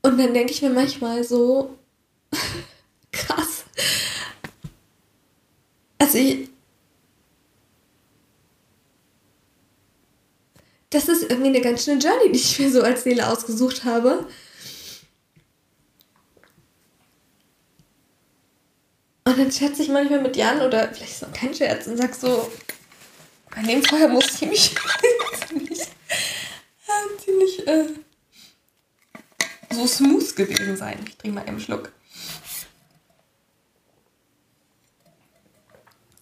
[0.00, 1.78] Und dann denke ich mir manchmal so,
[3.12, 3.64] krass.
[5.98, 6.48] Also ich,
[10.94, 14.28] das ist irgendwie eine ganz schöne Journey, die ich mir so als Seele ausgesucht habe.
[19.24, 22.14] Und dann scherze ich manchmal mit Jan oder vielleicht ist auch kein Scherz und sag
[22.14, 22.50] so,
[23.54, 24.74] bei dem Feuer muss ich mich
[25.48, 25.80] ziemlich,
[27.24, 27.86] ziemlich äh,
[29.70, 31.04] so smooth gewesen sein.
[31.08, 31.90] Ich trinke mal einen Schluck.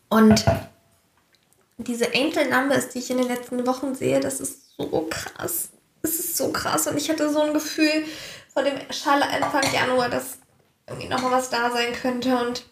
[0.08, 0.44] Und
[1.78, 5.70] diese Angel Numbers, die ich in den letzten Wochen sehe, das ist so krass.
[6.02, 6.86] Es ist so krass.
[6.86, 8.04] Und ich hatte so ein Gefühl
[8.52, 10.38] vor dem Schale Anfang Januar, dass
[10.86, 12.36] irgendwie nochmal was da sein könnte.
[12.36, 12.66] Und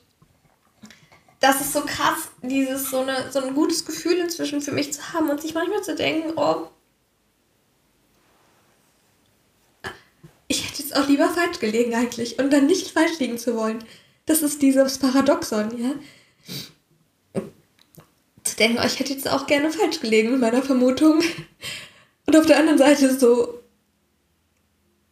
[1.41, 5.13] das ist so krass, dieses so, eine, so ein gutes Gefühl inzwischen für mich zu
[5.13, 6.69] haben und sich manchmal zu denken, oh,
[10.49, 13.85] ich hätte jetzt auch lieber falsch gelegen eigentlich und dann nicht falsch liegen zu wollen.
[14.27, 15.93] Das ist dieses Paradoxon, ja.
[18.61, 21.23] Denken, oh, ich hätte jetzt auch gerne falsch gelegen mit meiner Vermutung.
[22.27, 23.61] Und auf der anderen Seite so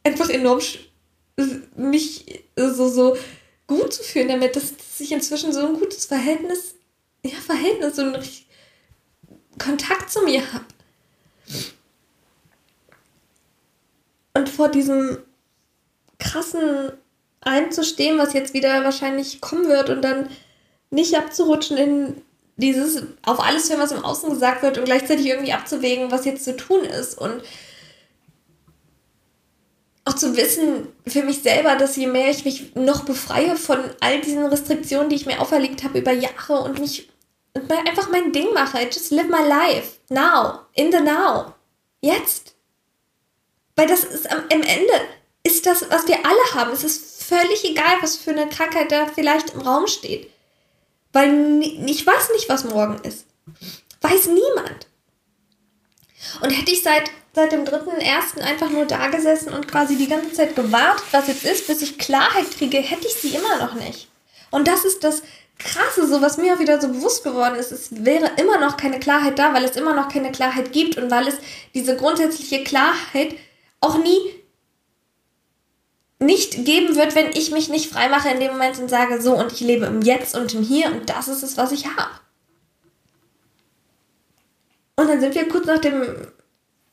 [0.04, 0.60] einfach enorm
[1.76, 3.16] mich so, so
[3.66, 6.74] gut zu fühlen damit, dass, dass ich inzwischen so ein gutes Verhältnis,
[7.24, 8.22] ja, Verhältnis, so einen
[9.58, 10.64] Kontakt zu mir habe.
[14.34, 15.18] Und vor diesem
[16.18, 16.92] krassen
[17.40, 20.28] einzustehen, was jetzt wieder wahrscheinlich kommen wird und dann
[20.90, 22.22] nicht abzurutschen in
[22.58, 26.44] dieses auf alles hören, was im Außen gesagt wird und gleichzeitig irgendwie abzuwägen, was jetzt
[26.44, 27.42] zu tun ist und
[30.04, 34.20] auch zu wissen für mich selber, dass je mehr ich mich noch befreie von all
[34.20, 37.08] diesen Restriktionen, die ich mir auferlegt habe über Jahre und mich
[37.54, 41.54] und einfach mein Ding mache, just live my life now, in the now,
[42.00, 42.54] jetzt.
[43.76, 44.92] Weil das ist am, am Ende
[45.42, 46.72] ist das, was wir alle haben.
[46.72, 50.30] Es ist völlig egal, was für eine Krankheit da vielleicht im Raum steht.
[51.12, 53.26] Weil ich weiß nicht, was morgen ist.
[54.00, 54.86] Weiß niemand.
[56.42, 60.08] Und hätte ich seit seit dem dritten ersten einfach nur da gesessen und quasi die
[60.08, 63.74] ganze Zeit gewartet, was jetzt ist, bis ich Klarheit kriege, hätte ich sie immer noch
[63.74, 64.08] nicht.
[64.50, 65.22] Und das ist das
[65.58, 68.98] Krasse, so was mir auch wieder so bewusst geworden ist, es wäre immer noch keine
[68.98, 71.36] Klarheit da, weil es immer noch keine Klarheit gibt und weil es
[71.74, 73.36] diese grundsätzliche Klarheit
[73.80, 74.18] auch nie
[76.20, 79.36] nicht geben wird, wenn ich mich nicht frei mache in dem Moment und sage, so
[79.36, 82.10] und ich lebe im Jetzt und im Hier und das ist es, was ich habe.
[84.96, 86.32] Und dann sind wir kurz nach dem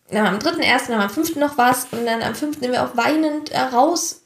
[0.10, 2.84] dann am dritten ersten, dann am fünften noch was und dann am fünften sind wir
[2.84, 4.22] auch weinend äh, raus.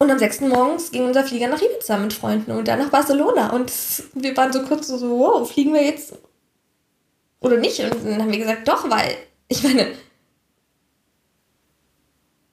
[0.00, 3.50] Und am sechsten morgens ging unser Flieger nach Ibiza mit Freunden und dann nach Barcelona.
[3.50, 3.72] Und
[4.14, 6.14] wir waren so kurz so, wow, fliegen wir jetzt
[7.40, 7.80] oder nicht?
[7.80, 9.16] Und dann haben wir gesagt, doch, weil
[9.48, 9.94] ich meine,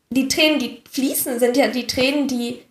[0.10, 2.62] die Tränen, die fließen, sind ja die Tränen, die,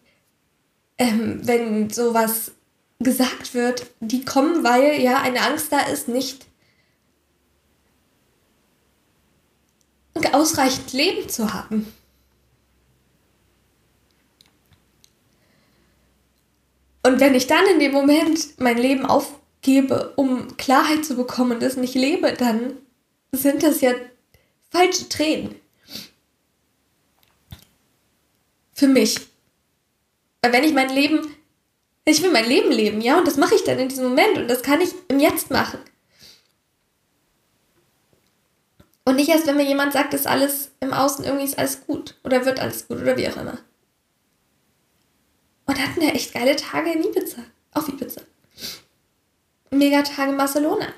[0.98, 2.52] ähm, wenn sowas
[3.00, 6.46] gesagt wird, die kommen, weil ja eine Angst da ist, nicht
[10.32, 11.92] ausreichend Leben zu haben.
[17.06, 21.62] Und wenn ich dann in dem Moment mein Leben aufgebe, um Klarheit zu bekommen und
[21.62, 22.78] es nicht lebe, dann
[23.32, 23.92] sind das ja
[24.74, 25.54] falsche Tränen.
[28.74, 29.20] Für mich.
[30.42, 31.34] Weil wenn ich mein Leben
[32.04, 34.48] ich will mein Leben leben, ja, und das mache ich dann in diesem Moment und
[34.48, 35.80] das kann ich im Jetzt machen.
[39.06, 42.18] Und nicht erst, wenn mir jemand sagt, ist alles im Außen irgendwie ist alles gut
[42.24, 43.58] oder wird alles gut oder wie auch immer.
[45.66, 47.42] Und hatten ja echt geile Tage in Ibiza.
[47.72, 48.20] Auf Ibiza.
[49.70, 50.88] Mega Tage in Barcelona.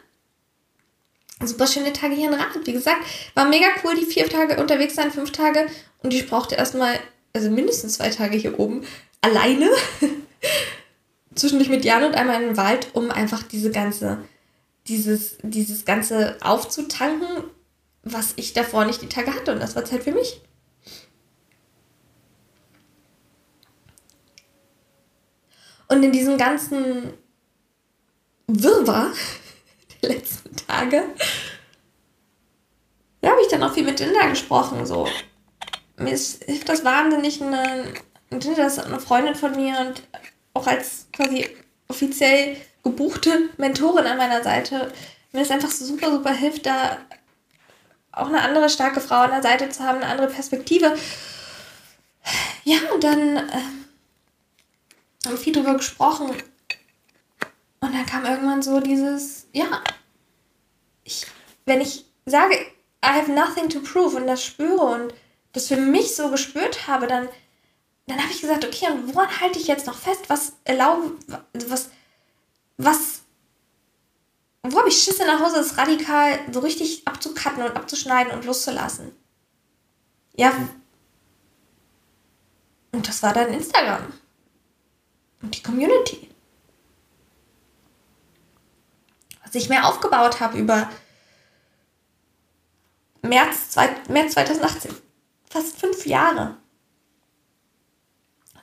[1.47, 2.49] Super schöne Tage hier in Rad.
[2.65, 3.01] Wie gesagt,
[3.35, 5.67] war mega cool, die vier Tage unterwegs sein, fünf Tage.
[6.03, 6.99] Und ich brauchte erstmal,
[7.33, 8.85] also mindestens zwei Tage hier oben
[9.21, 9.71] alleine.
[11.37, 14.25] zwischendurch mit Jan und einmal in den Wald, um einfach diese ganze,
[14.89, 17.45] dieses, dieses ganze aufzutanken,
[18.03, 19.53] was ich davor nicht die Tage hatte.
[19.53, 20.41] Und das war Zeit für mich.
[25.89, 27.13] Und in diesem ganzen
[28.49, 29.13] Wirrwarr
[30.14, 31.05] letzten Tage.
[33.21, 34.87] Da habe ich dann auch viel mit Linda gesprochen.
[34.87, 35.09] So.
[35.97, 37.42] Mir ist, hilft das wahnsinnig.
[37.42, 37.92] Eine,
[38.31, 40.03] Linda ist eine Freundin von mir und
[40.55, 41.49] auch als quasi
[41.88, 44.92] offiziell gebuchte Mentorin an meiner Seite.
[45.33, 46.99] Mir ist einfach super, super hilft, da
[48.12, 50.97] auch eine andere starke Frau an der Seite zu haben, eine andere Perspektive.
[52.64, 53.51] Ja, und dann äh,
[55.25, 56.31] haben wir viel drüber gesprochen.
[57.81, 59.83] Und dann kam irgendwann so dieses, ja,
[61.07, 61.27] ich,
[61.64, 62.55] wenn ich sage,
[63.05, 65.14] I have nothing to prove und das spüre und
[65.53, 67.29] das für mich so gespürt habe, dann,
[68.07, 70.29] dann habe ich gesagt, okay, und woran halte ich jetzt noch fest?
[70.29, 71.19] Was erlauben,
[71.53, 71.90] was,
[72.77, 73.21] was
[74.62, 79.12] wo habe ich Schisse nach Hause, das radikal so richtig abzukatten und abzuschneiden und loszulassen.
[80.35, 80.53] Ja.
[82.92, 84.12] Und das war dann Instagram.
[85.42, 86.26] Und die Community.
[89.47, 90.91] Was ich mir aufgebaut habe über
[93.23, 94.95] März, zwei, März 2018.
[95.49, 96.57] Fast fünf Jahre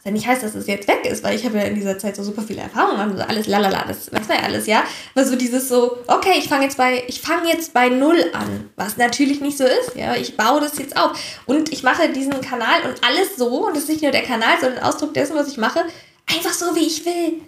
[0.06, 2.16] ja nicht heißt, dass es jetzt weg ist, weil ich habe ja in dieser Zeit
[2.16, 4.84] so super viele Erfahrungen und so alles lalala, das weiß man ja alles, ja.
[5.16, 8.70] Aber so dieses so, okay, ich fange jetzt bei, ich fange jetzt bei null an,
[8.76, 10.16] was natürlich nicht so ist, ja.
[10.16, 13.84] Ich baue das jetzt auf und ich mache diesen Kanal und alles so und das
[13.84, 15.86] ist nicht nur der Kanal, sondern Ausdruck dessen, was ich mache,
[16.30, 17.42] einfach so, wie ich will.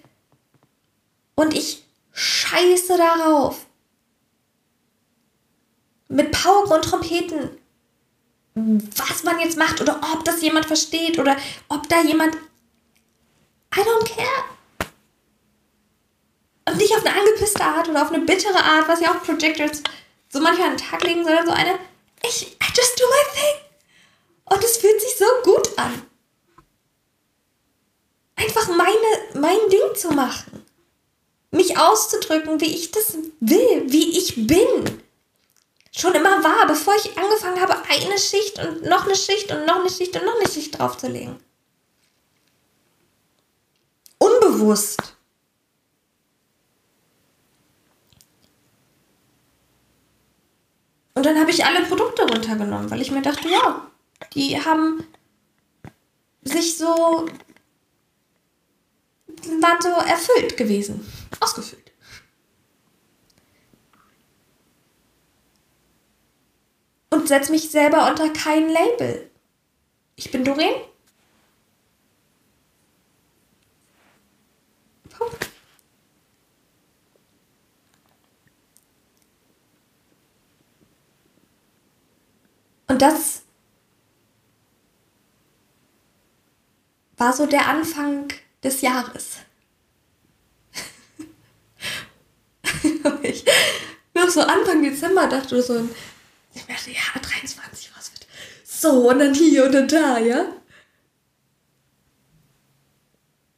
[1.36, 1.85] Und ich
[2.15, 3.67] scheiße darauf.
[6.08, 7.58] Mit Pauken und Trompeten
[8.56, 11.36] was man jetzt macht oder ob das jemand versteht oder
[11.67, 12.36] ob da jemand.
[13.75, 14.45] I don't care.
[16.67, 19.84] Und nicht auf eine angepisste Art oder auf eine bittere Art, was ja auch Projectors
[20.30, 21.78] so manchmal an den Tag legen, sondern so eine,
[22.23, 23.62] ich, I just do my thing.
[24.45, 26.01] Und es fühlt sich so gut an.
[28.38, 30.64] Einfach meine, mein Ding zu machen.
[31.75, 35.01] Auszudrücken, wie ich das will, wie ich bin
[35.91, 39.79] schon immer war, bevor ich angefangen habe, eine Schicht und noch eine Schicht und noch
[39.79, 41.38] eine Schicht und noch eine Schicht draufzulegen.
[44.17, 45.15] Unbewusst.
[51.13, 53.89] Und dann habe ich alle Produkte runtergenommen, weil ich mir dachte, ja,
[54.33, 55.07] die haben
[56.43, 57.25] sich so,
[59.62, 61.06] waren so erfüllt gewesen,
[61.39, 61.86] ausgefüllt.
[67.15, 69.32] und setze mich selber unter kein Label.
[70.15, 70.76] Ich bin Doreen.
[75.10, 75.50] Punkt.
[82.88, 83.43] Und das
[87.17, 88.28] war so der Anfang
[88.65, 89.38] des Jahres.
[93.21, 93.45] ich
[94.13, 95.88] noch so Anfang Dezember dachte so,
[96.54, 98.28] ich dachte, ja, 23, was wird.
[98.63, 100.45] So, und dann hier und dann da, ja?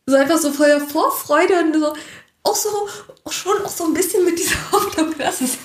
[0.06, 1.96] So einfach so voller Vorfreude und so,
[2.44, 2.90] auch so,
[3.24, 5.58] auch schon auch so ein bisschen mit dieser Hoffnung, dass es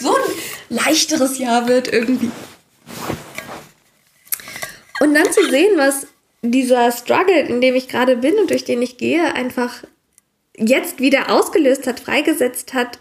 [0.00, 0.22] so ein
[0.68, 2.30] leichteres Jahr wird irgendwie.
[5.00, 6.06] Und dann zu sehen, was
[6.42, 9.82] dieser Struggle, in dem ich gerade bin und durch den ich gehe, einfach
[10.56, 12.98] jetzt wieder ausgelöst hat, freigesetzt hat,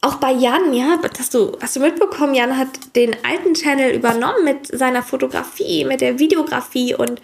[0.00, 4.44] auch bei Jan, ja, hast du, hast du mitbekommen, Jan hat den alten Channel übernommen
[4.44, 7.22] mit seiner Fotografie, mit der Videografie und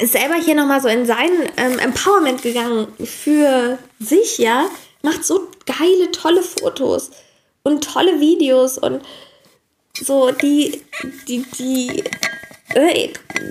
[0.00, 4.68] ist selber hier nochmal so in sein ähm, Empowerment gegangen für sich, ja,
[5.02, 7.10] macht so geile, tolle Fotos
[7.62, 9.02] und tolle Videos und
[9.94, 10.82] so die,
[11.26, 12.04] die, die,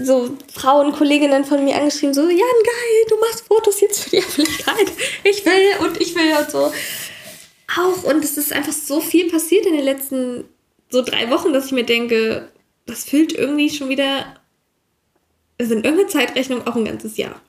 [0.04, 4.20] so Frauen, Kolleginnen von mir angeschrieben, so, Jan, geil, du machst Fotos jetzt für die
[4.20, 4.92] Öffentlichkeit.
[5.24, 6.72] Ich will und ich will und so
[7.76, 8.04] auch.
[8.04, 10.46] Und es ist einfach so viel passiert in den letzten
[10.90, 12.50] so drei Wochen, dass ich mir denke,
[12.86, 14.36] das füllt irgendwie schon wieder,
[15.60, 17.42] also in irgendeiner Zeitrechnung auch ein ganzes Jahr.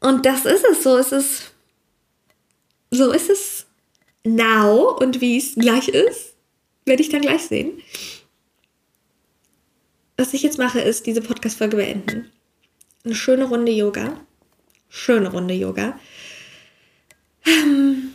[0.00, 0.96] Und das ist es so.
[0.96, 1.52] Es ist,
[2.90, 3.66] so ist es
[4.24, 6.34] now und wie es gleich ist,
[6.86, 7.82] werde ich dann gleich sehen.
[10.16, 12.30] Was ich jetzt mache, ist diese Podcast-Folge beenden.
[13.04, 14.20] Eine schöne Runde Yoga.
[14.88, 15.98] Schöne Runde Yoga.
[17.44, 18.14] Ähm,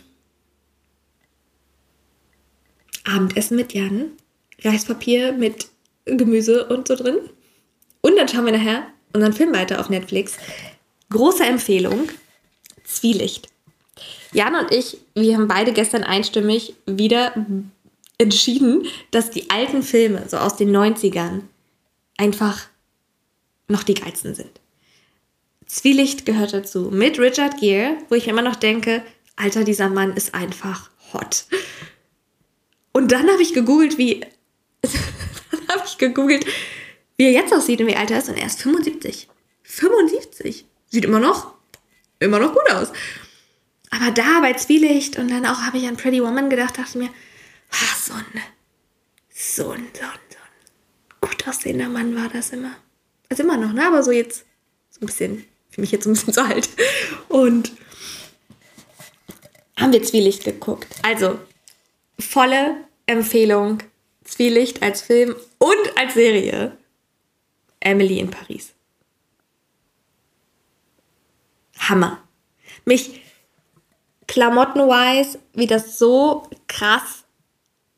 [3.04, 4.12] Abendessen mit Jan,
[4.62, 5.68] Reispapier mit
[6.06, 7.18] Gemüse und so drin.
[8.00, 10.36] Und dann schauen wir nachher unseren Film weiter auf Netflix.
[11.10, 12.08] Große Empfehlung:
[12.84, 13.48] Zwielicht.
[14.32, 17.34] Jan und ich, wir haben beide gestern einstimmig wieder
[18.16, 21.42] entschieden, dass die alten Filme, so aus den 90ern,
[22.20, 22.68] einfach
[23.68, 24.60] noch die geilsten sind.
[25.66, 26.90] Zwielicht gehört dazu.
[26.92, 29.02] Mit Richard Gere, wo ich immer noch denke,
[29.36, 31.46] Alter, dieser Mann ist einfach hot.
[32.92, 34.20] Und dann habe ich gegoogelt, wie.
[34.82, 36.44] dann habe ich gegoogelt,
[37.16, 38.28] wie er jetzt aussieht und wie alt er ist.
[38.28, 39.28] Und er ist 75.
[39.62, 40.66] 75.
[40.88, 41.54] Sieht immer noch,
[42.18, 42.88] immer noch gut aus.
[43.90, 47.08] Aber da bei Zwielicht und dann auch habe ich an Pretty Woman gedacht, dachte mir,
[47.70, 48.24] ah, so ein,
[49.30, 50.29] so ein, so ein, so ein
[51.20, 52.76] gut aussehender Mann war das immer.
[53.28, 53.86] Also immer noch, ne?
[53.86, 54.44] Aber so jetzt
[54.90, 56.68] so ein bisschen, für mich jetzt ein bisschen zu alt.
[57.28, 57.72] Und
[59.76, 60.88] haben wir Zwielicht geguckt.
[61.02, 61.38] Also,
[62.18, 63.82] volle Empfehlung.
[64.24, 66.76] Zwielicht als Film und als Serie.
[67.80, 68.74] Emily in Paris.
[71.78, 72.22] Hammer.
[72.84, 73.22] Mich
[74.28, 77.24] klamottenwise, wie das so krass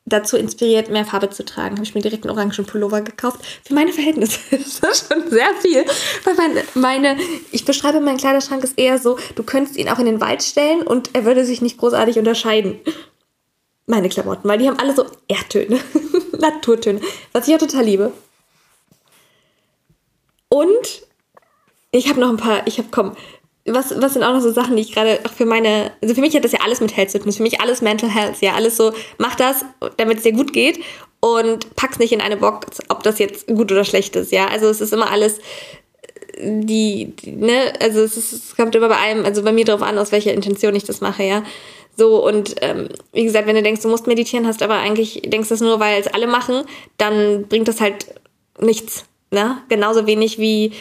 [0.04, 3.40] dazu inspiriert, mehr Farbe zu tragen, habe ich mir direkt einen orangen Pullover gekauft.
[3.64, 5.84] Für meine Verhältnisse ist das schon sehr viel.
[6.24, 7.16] Weil meine, meine,
[7.50, 10.82] ich beschreibe meinen Kleiderschrank ist eher so, du könntest ihn auch in den Wald stellen
[10.82, 12.80] und er würde sich nicht großartig unterscheiden.
[13.86, 15.80] Meine Klamotten, weil die haben alle so Erdtöne,
[16.38, 17.00] Naturtöne,
[17.32, 18.12] was ich ja total liebe.
[20.48, 21.02] Und
[21.90, 23.16] ich habe noch ein paar, ich habe, komm,
[23.66, 26.20] was, was sind auch noch so Sachen, die ich gerade auch für meine, also für
[26.20, 28.76] mich hat das ja alles mit Health zu für mich alles Mental Health, ja, alles
[28.76, 29.64] so, mach das,
[29.96, 30.80] damit es dir gut geht
[31.20, 34.66] und pack's nicht in eine Box, ob das jetzt gut oder schlecht ist, ja, also
[34.66, 35.38] es ist immer alles,
[36.40, 39.82] die, die ne, also es, ist, es kommt immer bei einem, also bei mir drauf
[39.82, 41.44] an, aus welcher Intention ich das mache, ja,
[41.96, 45.50] so und ähm, wie gesagt, wenn du denkst, du musst meditieren, hast aber eigentlich, denkst
[45.50, 46.64] das nur, weil es alle machen,
[46.98, 48.06] dann bringt das halt
[48.58, 50.72] nichts, ne, genauso wenig wie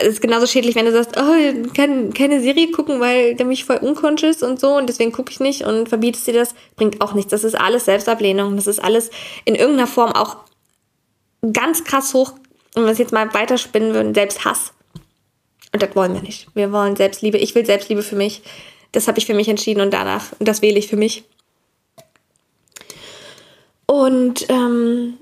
[0.00, 3.64] es ist genauso schädlich, wenn du sagst, oh, kann keine Serie gucken, weil der mich
[3.64, 7.14] voll unconscious und so und deswegen gucke ich nicht und verbietest dir das, bringt auch
[7.14, 7.30] nichts.
[7.30, 8.56] Das ist alles Selbstablehnung.
[8.56, 9.10] Das ist alles
[9.44, 10.36] in irgendeiner Form auch
[11.52, 12.34] ganz krass hoch,
[12.74, 14.72] wenn wir es jetzt mal weiterspinnen würden, Selbsthass.
[15.72, 16.46] Und das wollen wir nicht.
[16.54, 17.38] Wir wollen Selbstliebe.
[17.38, 18.42] Ich will Selbstliebe für mich.
[18.92, 21.24] Das habe ich für mich entschieden und danach, und das wähle ich für mich.
[23.84, 25.18] Und ähm,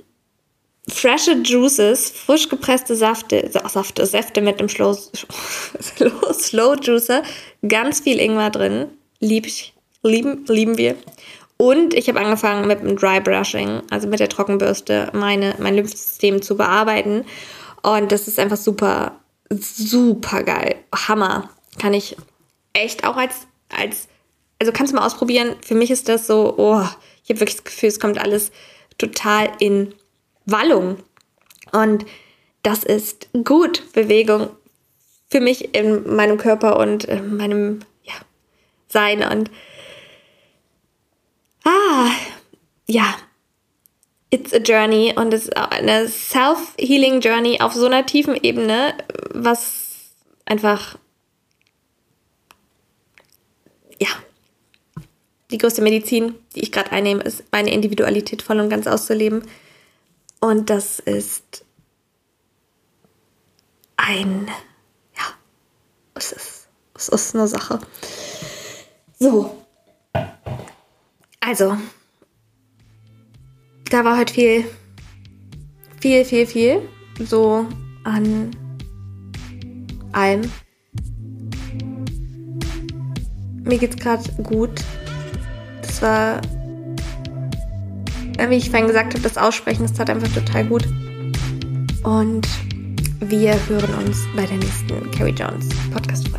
[0.89, 4.95] frische Juices, frisch gepresste Safte, Safte, Säfte mit einem Slow,
[6.33, 7.23] Slow Juicer,
[7.67, 8.87] ganz viel Ingwer drin,
[9.21, 10.97] lieb ich, lieben, lieben wir.
[11.59, 16.43] Und ich habe angefangen mit dem Dry Brushing, also mit der Trockenbürste, meine, mein Lymphsystem
[16.43, 17.25] zu bearbeiten.
[17.83, 19.19] Und das ist einfach super,
[19.51, 20.77] super geil.
[20.95, 21.51] Hammer.
[21.79, 22.17] Kann ich
[22.73, 24.09] echt auch als, als,
[24.59, 25.57] also kannst du mal ausprobieren.
[25.63, 26.83] Für mich ist das so, oh,
[27.25, 28.51] ich habe wirklich das Gefühl, es kommt alles
[28.99, 29.95] total in
[30.47, 30.99] Wallung.
[31.73, 32.07] Und
[32.63, 34.49] das ist gut, Bewegung
[35.29, 38.15] für mich in meinem Körper und in meinem ja,
[38.89, 39.23] Sein.
[39.23, 39.51] Und
[41.65, 42.11] ah,
[42.87, 43.17] ja,
[44.31, 48.95] it's a journey und es ist eine self-healing Journey auf so einer tiefen Ebene,
[49.33, 50.11] was
[50.45, 50.97] einfach,
[54.01, 54.09] ja,
[55.51, 59.43] die größte Medizin, die ich gerade einnehme, ist meine Individualität voll und ganz auszuleben.
[60.47, 61.65] Und das ist
[63.97, 64.47] ein,
[65.17, 65.25] ja,
[66.15, 67.81] es ist, es ist eine Sache.
[69.19, 69.65] So.
[71.41, 71.77] Also,
[73.91, 74.65] da war heute viel,
[76.01, 76.89] viel, viel, viel
[77.19, 77.67] so
[78.05, 78.53] an
[80.13, 80.49] allem.
[83.65, 84.81] Mir geht's gerade gut.
[85.83, 86.41] Das war
[88.39, 90.87] wie ich vorhin gesagt habe, das Aussprechen, das tat einfach total gut.
[92.05, 92.47] Und
[93.21, 96.36] wir hören uns bei der nächsten Carrie Jones Podcast-Folge.